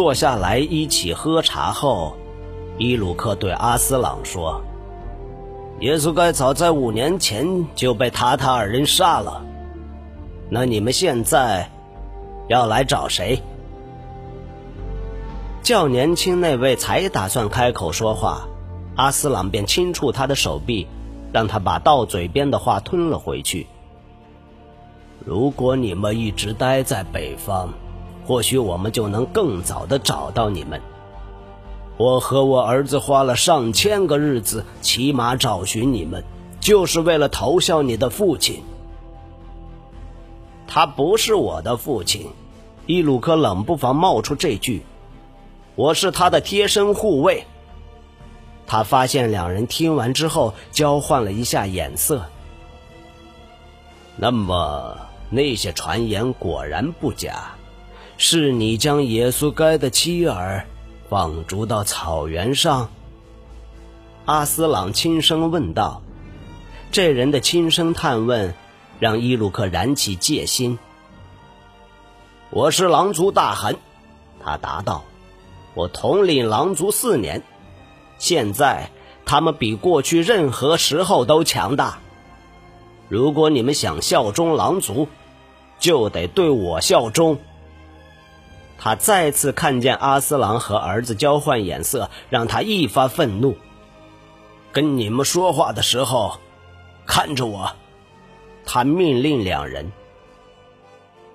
[0.00, 2.16] 坐下来一起喝茶后，
[2.78, 4.62] 伊鲁克对阿斯朗说
[5.80, 9.44] ：“耶稣该早在五年前就被塔塔尔人杀了。
[10.48, 11.70] 那你们现在
[12.48, 13.42] 要来找谁？”
[15.62, 18.48] 较年轻那位才打算开口说话，
[18.96, 20.86] 阿斯朗便轻触他的手臂，
[21.30, 23.66] 让他把到嘴边的话吞了回去。
[25.26, 27.74] 如果你们一直待在北方，
[28.26, 30.80] 或许我们就能更早的找到你们。
[31.96, 36.24] 我和我儿子花了上千个日子骑马找寻你们，
[36.60, 38.62] 就是为了投效你的父亲。
[40.66, 42.28] 他不是我的父亲，
[42.86, 44.82] 伊鲁克冷不防冒出这句。
[45.74, 47.44] 我是他的贴身护卫。
[48.66, 52.24] 他发现两人听完之后交换了一下眼色。
[54.16, 54.96] 那么
[55.28, 57.50] 那些传言果然不假，
[58.22, 60.66] 是你将耶稣该的妻儿
[61.08, 62.90] 放逐到草原上？
[64.26, 66.02] 阿斯朗轻声问道。
[66.92, 68.54] 这人的轻声探问，
[68.98, 70.78] 让伊鲁克燃起戒心。
[72.50, 73.76] 我是狼族大汗，
[74.44, 75.02] 他答道。
[75.72, 77.42] 我统领狼族四年，
[78.18, 78.90] 现在
[79.24, 82.00] 他们比过去任何时候都强大。
[83.08, 85.08] 如果你们想效忠狼族，
[85.78, 87.38] 就得对我效忠。
[88.80, 93.56] 他再次看见阿斯朗和儿子交换眼色，让他一发愤怒。
[94.72, 96.40] 跟你们说话的时候，
[97.06, 97.76] 看着我。
[98.64, 99.92] 他命令两人。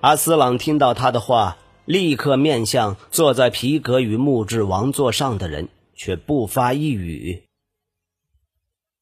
[0.00, 1.58] 阿斯朗听到他的话。
[1.86, 7.46] 立刻面向坐在皮革与木质王座上的人，却不发一语。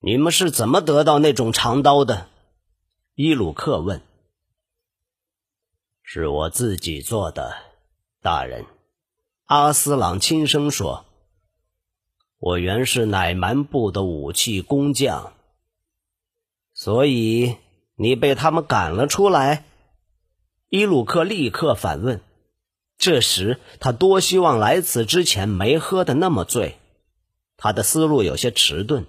[0.00, 2.28] 你们是怎么得到那种长刀的？
[3.14, 4.02] 伊鲁克问。
[6.02, 7.56] 是我自己做的，
[8.22, 8.64] 大人。
[9.44, 11.04] 阿斯朗轻声说
[12.38, 15.32] ：“我原是乃蛮部的武器工匠，
[16.74, 17.56] 所以
[17.94, 19.64] 你被他们赶了出来。”
[20.68, 22.20] 伊鲁克立刻反问。
[22.98, 26.76] 这时，他多希望来此之前没喝的那么醉。
[27.56, 29.06] 他的思路有些迟钝，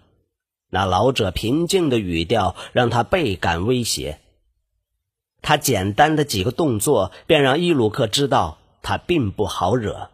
[0.69, 4.19] 那老者平静的语调让他倍感威胁。
[5.41, 8.56] 他简单的几个动作便让伊鲁克知道
[8.87, 10.09] 他并不好惹。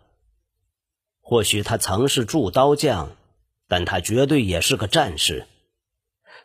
[1.21, 3.11] 或许他曾是铸刀匠，
[3.67, 5.45] 但他绝对也是个战士。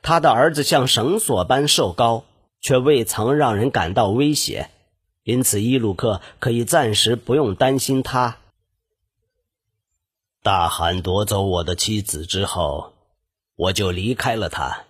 [0.03, 2.25] 他的儿子像绳索般瘦高，
[2.61, 4.69] 却未曾让人感到威胁。
[5.23, 8.37] 因此，伊鲁克可以暂时不用担心他。
[10.43, 12.93] 大汗夺走我的妻子之后，
[13.57, 14.85] 我就离开了他。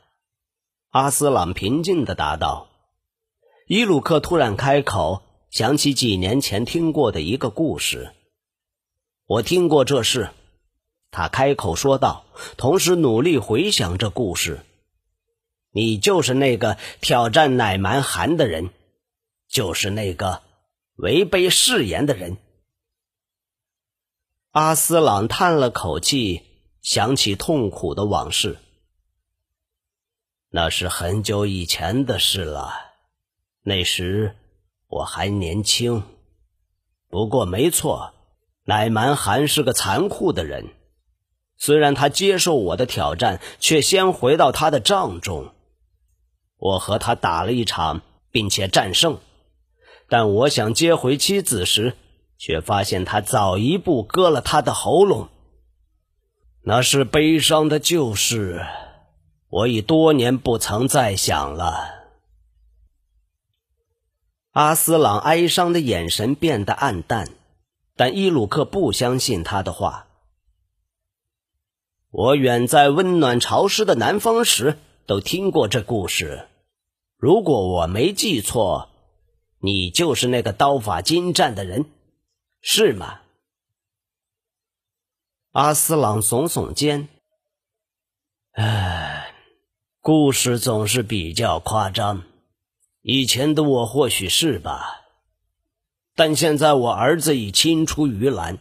[0.90, 2.66] 阿斯朗平静的答道。
[3.68, 8.12] 伊鲁克突然开口，想起几年前听过的一个故事。
[9.26, 10.30] 我听过这事，
[11.10, 12.24] 他开口说道，
[12.56, 14.60] 同时努力回想这故事。
[15.70, 18.70] 你就是那个挑战乃蛮寒的人。
[19.48, 20.42] 就是那个
[20.96, 22.36] 违背誓言的人。
[24.50, 26.42] 阿斯朗叹了口气，
[26.82, 28.58] 想起痛苦的往事。
[30.50, 32.74] 那是很久以前的事了，
[33.62, 34.36] 那时
[34.88, 36.02] 我还年轻。
[37.08, 38.12] 不过没错，
[38.64, 40.66] 乃蛮汗是个残酷的人。
[41.56, 45.52] 虽然他接受我的挑战，却先回到他的帐中。
[46.56, 49.18] 我和他打了一场，并且战胜。
[50.08, 51.94] 但我想接回妻子时，
[52.38, 55.28] 却发现他早一步割了他的喉咙。
[56.62, 58.64] 那是悲伤的旧事，
[59.48, 61.97] 我已多年不曾再想了。
[64.58, 67.28] 阿斯朗哀伤的眼神变得暗淡，
[67.94, 70.08] 但伊鲁克不相信他的话。
[72.10, 74.76] 我远在温暖潮湿的南方时，
[75.06, 76.48] 都听过这故事。
[77.16, 78.90] 如果我没记错。
[79.60, 81.86] 你就是那个刀法精湛的人，
[82.60, 83.20] 是吗？
[85.50, 87.08] 阿斯朗耸耸肩。
[88.52, 89.34] 唉，
[90.00, 92.22] 故事总是比较夸张。
[93.10, 95.00] 以前的我或许是吧，
[96.14, 98.58] 但现在我儿子已青出于蓝，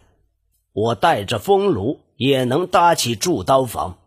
[0.72, 3.98] 我带着风炉也能搭起铸刀房。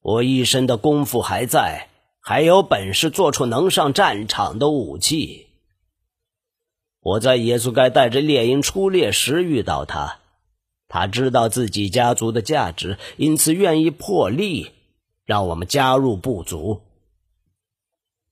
[0.00, 1.88] 我一身的功夫还在，
[2.20, 5.48] 还有本事做出能上战场的武器。
[7.00, 10.20] 我在耶稣该带着猎鹰出猎时遇到他，
[10.86, 14.70] 他知道自己家族的价值，因此愿意破例
[15.24, 16.82] 让我们加入部族。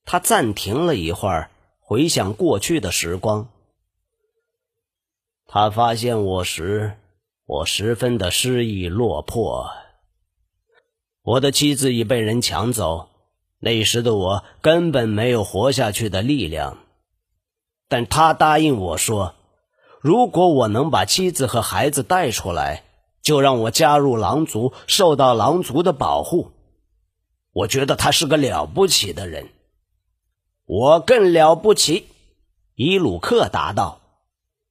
[0.09, 1.51] 他暂停了一会儿，
[1.81, 3.49] 回想过去的时光。
[5.45, 6.93] 他发现我时，
[7.45, 9.69] 我十分的失意落魄。
[11.23, 13.09] 我的妻子已被人抢走，
[13.59, 16.77] 那时的我根本没有活下去的力量。
[17.89, 19.35] 但他答应我说，
[19.99, 22.85] 如果我能把妻子和孩子带出来，
[23.21, 26.53] 就让我加入狼族，受到狼族的保护。
[27.51, 29.49] 我觉得他是个了不起的人。
[30.67, 32.07] 我更了不起，
[32.75, 34.01] 伊鲁克答道。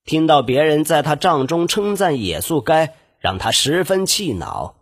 [0.04, 4.76] 听到别人在他帐中称赞野宿该，让他十分气恼。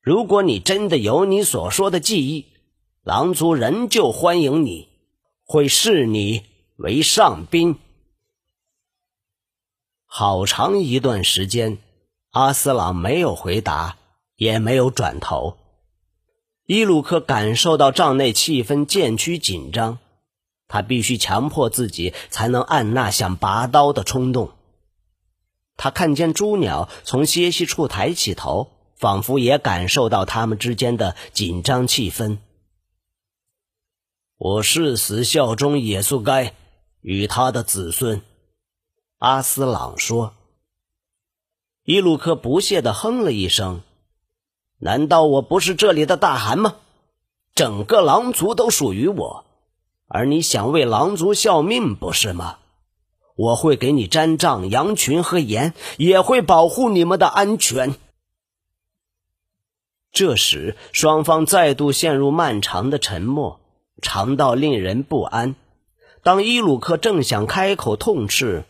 [0.00, 2.46] 如果你真的有你所说的记忆，
[3.02, 4.88] 狼族仍旧欢迎你，
[5.44, 6.46] 会视你
[6.76, 7.78] 为上宾。
[10.06, 11.76] 好长一段时间，
[12.30, 13.98] 阿斯朗没有回答，
[14.36, 15.58] 也没有转头。
[16.66, 19.98] 伊鲁克感受到帐内气氛渐趋紧张。
[20.66, 24.52] 他必须强迫自己，才能按捺想拔刀的冲动。
[25.76, 32.38] 他看见朱鸟从歇息处抬起头，仿佛也感受到他们之间的紧张气氛。
[34.36, 36.54] 我誓死效忠野宿该
[37.00, 38.22] 与他的子孙，
[39.18, 40.34] 阿斯朗说。
[41.84, 43.82] 伊鲁克不屑地哼了一声
[44.84, 46.76] ：“难道我不是这里的大汗吗？
[47.54, 49.46] 整个狼族都属于我。”
[50.06, 52.58] 而你想为狼族效命，不是吗？
[53.34, 57.94] 我会给你毡帐、羊群和盐，也会保护你们的安全。
[60.12, 63.58] 这时，双方再度陷入漫长的沉默，
[64.02, 65.56] 长到令人不安。
[66.22, 68.64] 当伊鲁克正想开口痛斥，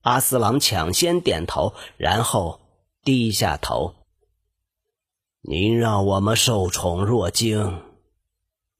[0.00, 2.58] 阿斯朗抢先点头，然后
[3.04, 3.94] 低下头。
[5.40, 7.80] 您让我们受宠若惊，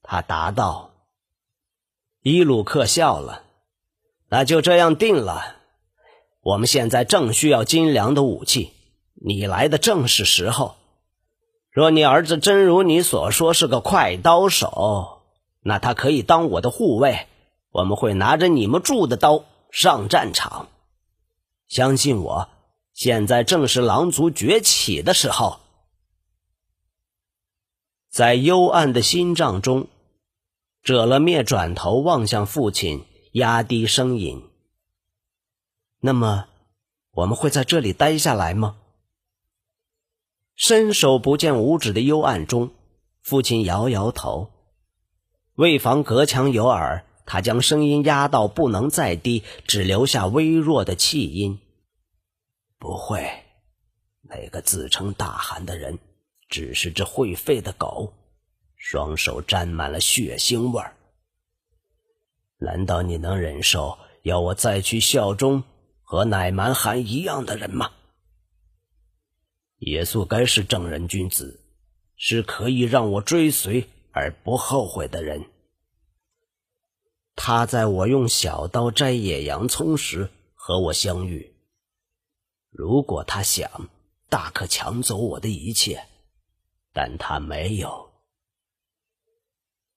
[0.03, 0.91] 他答道。
[2.21, 3.45] 伊鲁克笑了，
[4.29, 5.55] 那就这样定了。
[6.43, 8.73] 我们现在正需要精良的武器，
[9.15, 10.75] 你来的正是时候。
[11.71, 15.21] 若你儿子真如你所说是个快刀手，
[15.61, 17.29] 那他可以当我的护卫。
[17.71, 20.69] 我们会拿着你们铸的刀上战场。
[21.69, 22.49] 相信我，
[22.95, 25.61] 现在正是狼族崛起的时候。
[28.09, 29.89] 在幽暗的心脏中。
[30.83, 34.43] 舍了灭，转头望向父亲，压低声音
[36.01, 36.47] ：“那么，
[37.11, 38.77] 我们会在这里待下来吗？”
[40.57, 42.71] 伸手不见五指的幽暗中，
[43.21, 44.51] 父亲摇摇头。
[45.57, 51.61] 为防隔墙有耳，他将声音压到不能再低，只留下微弱的气音
[52.79, 53.45] ：“不会，
[54.23, 55.99] 那个自称大汗的人，
[56.49, 58.15] 只是只会吠的狗。”
[58.77, 60.97] 双手沾满了血腥味儿。
[62.59, 65.63] 难道你能忍受要我再去效忠
[66.03, 67.93] 和乃蛮汗一样的人吗？
[69.79, 71.61] 耶稣该是正人君子，
[72.17, 75.45] 是可以让我追随而不后悔的人。
[77.37, 81.55] 他在我用小刀摘野洋葱时和我相遇。
[82.71, 83.89] 如果他想，
[84.29, 86.08] 大可抢走我的一切，
[86.99, 88.11] 但他没有。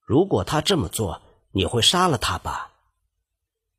[0.05, 2.73] 如果他这么做，你会杀了他吧？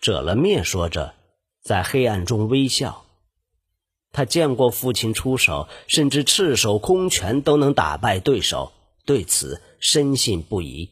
[0.00, 1.14] 遮了面说着，
[1.62, 3.04] 在黑暗中微笑。
[4.10, 8.72] 他见过父亲出手，甚至赤手空拳都能打败对手，
[9.06, 10.90] 对此深信不疑。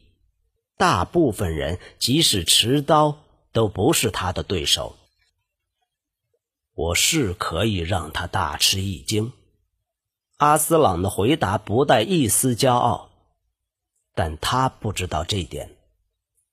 [0.77, 3.17] 大部分人即使持刀，
[3.51, 4.95] 都不是他的对手。
[6.75, 9.33] 我是可以让他大吃一惊。
[10.41, 13.11] 阿斯朗的回答不带一丝骄傲。
[14.15, 15.77] 但他不知道这点。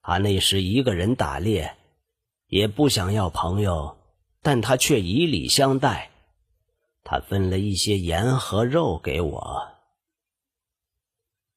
[0.03, 1.75] 他那时一个人打猎，
[2.49, 3.97] 也不想要朋友，
[4.43, 6.11] 但他却以礼相待。
[7.03, 9.69] 他分了一些盐和肉给我。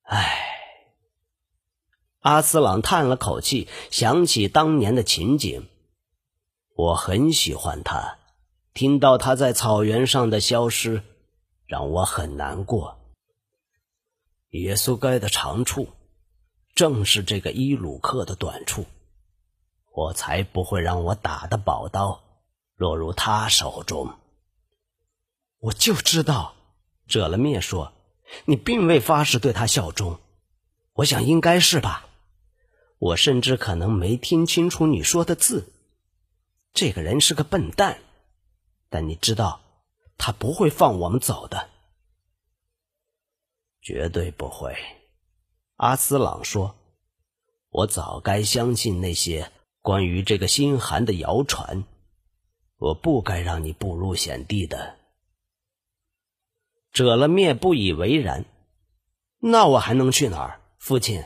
[0.04, 0.38] 唉，
[2.22, 5.68] 阿斯朗叹了口气，想起当年的情景。
[6.78, 8.20] 我很喜欢他，
[8.74, 11.04] 听到他在草原上的消失，
[11.72, 13.00] 让我很难过。
[14.50, 15.88] 耶稣该的长处，
[16.76, 18.86] 正是这个伊鲁克的短处。
[19.94, 22.22] 我才不会让我打的宝刀
[22.76, 24.14] 落入他手中。
[25.60, 26.56] 我就知道，
[27.08, 27.94] 遮了灭说，
[28.44, 30.20] 你并未发誓对他效忠。
[30.92, 32.06] 我想应该是吧。
[32.98, 35.72] 我甚至可能没听清楚你说的字。
[36.74, 38.02] 这个人是个笨蛋，
[38.90, 39.61] 但你知道，
[40.24, 41.72] 他不会放我们走的。
[43.82, 44.78] 绝对不会，
[45.78, 46.76] 阿斯朗说
[47.70, 49.52] ：“我早该相信那些
[49.82, 51.86] 关于这个心寒的谣传，
[52.78, 55.00] 我不该让你步入险地的。”
[56.94, 58.46] 者了灭不以为然。
[59.40, 61.24] 那我还能去哪儿，父亲？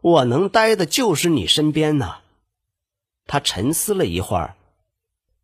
[0.00, 2.22] 我能待的就是你身边呢。
[3.26, 4.56] 他沉思了一会儿，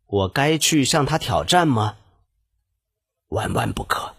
[0.07, 1.97] 我该去向他挑战吗？
[3.33, 4.13] 万万不可！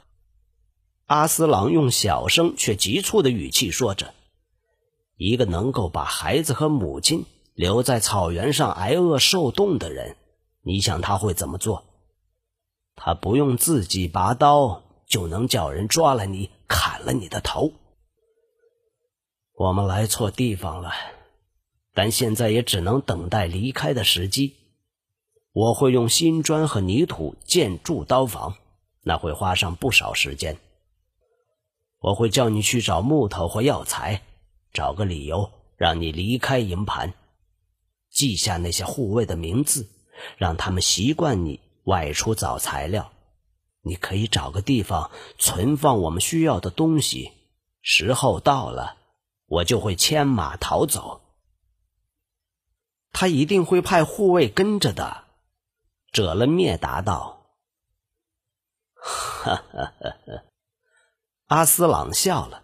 [1.07, 4.13] 阿斯朗用小声却急促的语气说着
[5.17, 10.17] ：“一个能够把孩子和母亲留在草原上挨饿受冻的人，
[10.63, 11.85] 你想他会怎么做？
[12.97, 17.73] 他不用自己拔刀，就能叫人抓了你，砍了你的头。
[19.57, 20.91] 我们来错地方了。”
[21.97, 24.57] 但现在也只能等待离开的时机。
[25.53, 28.57] 我会用新砖和泥土建筑刀房，
[29.05, 30.59] 那会花上不少时间。
[32.01, 34.23] 我会叫你去找木头或药材，
[34.73, 37.15] 找个理由让你离开营盘，
[38.11, 39.89] 记下那些护卫的名字，
[40.37, 43.13] 让他们习惯你外出找材料。
[43.87, 47.33] 你可以找个地方存放我们需要的东西，
[47.83, 48.97] 时候到了，
[49.47, 51.21] 我就会牵马逃走。
[53.13, 55.25] 他一定会派护卫跟着的，
[56.11, 57.44] 者了灭答道
[59.05, 60.43] ：“哈哈哈哈！”
[61.47, 62.63] 阿斯朗笑了，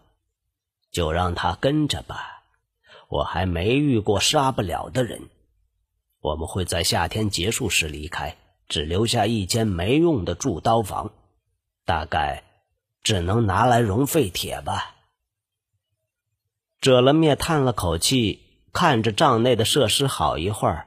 [0.90, 2.42] 就让他跟着吧。
[3.09, 5.28] 我还没遇过杀不了的人。
[6.20, 8.37] 我们会在夏天结束时离开，
[8.68, 11.12] 只留下一间没用的铸刀房，
[11.85, 12.44] 大概
[13.02, 14.97] 只能拿来熔废铁吧。
[16.80, 18.47] 者了灭叹了口气。
[18.73, 20.87] 看着帐内的设施好一会儿，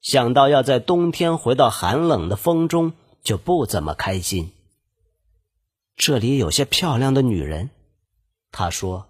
[0.00, 2.92] 想到要在冬天回到寒冷的风中，
[3.22, 4.52] 就不怎么开心。
[6.02, 7.68] 这里有些漂亮的女人，
[8.52, 9.06] 他说。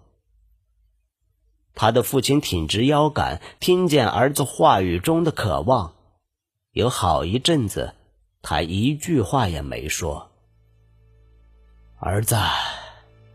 [1.73, 5.93] 他的父亲挺直腰杆，听见儿子话语中的渴望，
[6.73, 7.93] 有好一阵子，
[8.41, 10.31] 他一句话也没说。
[11.97, 12.35] 儿子，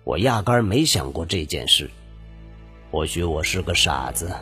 [0.04, 1.90] 我压根没想过这件事，
[2.90, 4.36] 或许我是个傻子。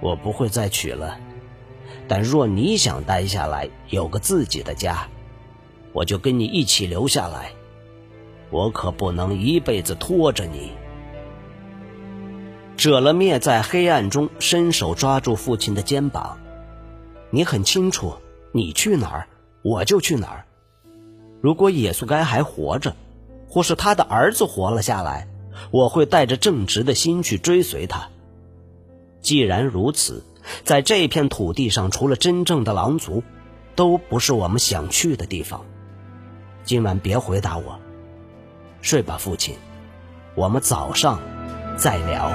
[0.00, 1.20] 我不会再娶了，
[2.08, 5.06] 但若你想待下来，有个自己的家，
[5.92, 7.52] 我就跟你一起留下来。
[8.50, 10.72] 我可不能一辈子拖着你。
[12.76, 16.38] 者了灭在黑暗中伸手抓住父亲的肩膀，
[17.30, 18.14] 你很清楚，
[18.52, 19.26] 你去哪儿，
[19.62, 20.44] 我就去哪儿。
[21.40, 22.96] 如果耶稣该还活着，
[23.48, 25.28] 或是他的儿子活了下来，
[25.70, 28.08] 我会带着正直的心去追随他。
[29.20, 30.24] 既然如此，
[30.64, 33.22] 在这片土地上，除了真正的狼族，
[33.74, 35.66] 都不是我们想去的地方。
[36.64, 37.78] 今晚别回答我，
[38.82, 39.56] 睡吧，父亲。
[40.34, 41.18] 我们早上
[41.76, 42.30] 再聊。